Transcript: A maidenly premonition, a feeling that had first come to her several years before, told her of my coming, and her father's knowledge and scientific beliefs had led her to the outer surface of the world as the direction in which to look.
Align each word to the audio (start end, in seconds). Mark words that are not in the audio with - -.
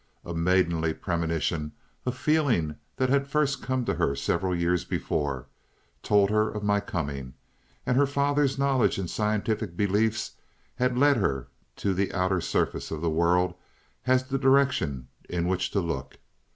A 0.25 0.33
maidenly 0.33 0.95
premonition, 0.95 1.73
a 2.07 2.11
feeling 2.11 2.73
that 2.97 3.11
had 3.11 3.27
first 3.27 3.61
come 3.61 3.85
to 3.85 3.93
her 3.93 4.15
several 4.15 4.55
years 4.55 4.83
before, 4.83 5.45
told 6.01 6.31
her 6.31 6.49
of 6.49 6.63
my 6.63 6.79
coming, 6.79 7.35
and 7.85 7.95
her 7.95 8.07
father's 8.07 8.57
knowledge 8.57 8.97
and 8.97 9.07
scientific 9.07 9.77
beliefs 9.77 10.31
had 10.77 10.97
led 10.97 11.17
her 11.17 11.49
to 11.75 11.93
the 11.93 12.11
outer 12.13 12.41
surface 12.41 12.89
of 12.89 13.01
the 13.01 13.11
world 13.11 13.53
as 14.07 14.23
the 14.23 14.39
direction 14.39 15.07
in 15.29 15.47
which 15.47 15.69
to 15.69 15.79
look. 15.79 16.17